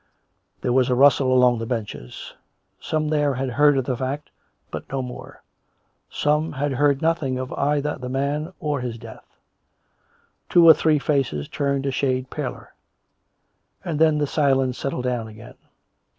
There 0.61 0.73
was 0.73 0.89
a 0.89 0.95
rustle 0.95 1.31
along 1.31 1.59
the 1.59 1.67
benches. 1.67 2.33
Some 2.79 3.09
there 3.09 3.35
had 3.35 3.51
heard 3.51 3.77
of 3.77 3.85
the 3.85 3.95
fact, 3.95 4.31
but 4.71 4.89
no 4.91 5.03
more; 5.03 5.43
some 6.09 6.53
had 6.53 6.71
heard 6.71 7.03
nothing 7.03 7.37
of 7.37 7.53
either 7.53 7.97
the 7.99 8.09
man 8.09 8.51
or 8.59 8.81
his 8.81 8.97
death. 8.97 9.37
Two 10.49 10.67
or 10.67 10.73
three 10.73 10.97
faces 10.97 11.47
turned 11.47 11.85
a 11.85 11.91
shade 11.91 12.31
paler; 12.31 12.73
and 13.85 13.99
then 13.99 14.17
the 14.17 14.25
silence 14.25 14.75
settled 14.79 15.03
down 15.03 15.27
again. 15.27 15.53